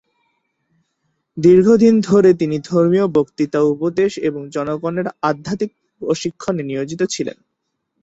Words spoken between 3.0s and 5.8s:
বক্তৃতা, উপদেশ এবং জনগণের আধ্যাত্মিক